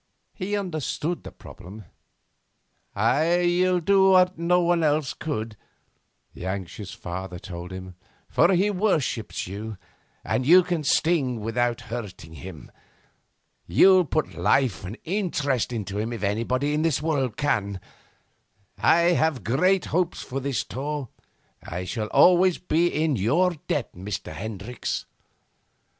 He 0.33 0.57
understood 0.57 1.21
the 1.23 1.31
problem. 1.31 1.85
'You'll 2.97 3.81
do 3.81 4.09
what 4.09 4.35
no 4.35 4.59
one 4.59 4.81
else 4.81 5.13
could,' 5.13 5.55
the 6.33 6.43
anxious 6.43 6.91
father 6.91 7.37
told 7.37 7.71
him, 7.71 7.93
'for 8.27 8.51
he 8.53 8.71
worships 8.71 9.45
you, 9.45 9.77
and 10.23 10.43
you 10.43 10.63
can 10.63 10.83
sting 10.83 11.39
without 11.39 11.81
hurting 11.81 12.33
him. 12.33 12.71
You'll 13.67 14.05
put 14.05 14.33
life 14.33 14.83
and 14.83 14.97
interest 15.03 15.71
into 15.71 15.99
him 15.99 16.11
if 16.13 16.23
anybody 16.23 16.73
in 16.73 16.81
this 16.81 16.99
world 16.99 17.37
can. 17.37 17.79
I 18.79 19.01
have 19.13 19.43
great 19.43 19.85
hopes 19.85 20.31
of 20.31 20.41
this 20.41 20.63
tour. 20.63 21.09
I 21.61 21.85
shall 21.85 22.07
always 22.07 22.57
be 22.57 22.87
in 22.87 23.17
your 23.17 23.51
debt, 23.67 23.93
Mr. 23.93 24.33
Hendricks. 24.33 25.05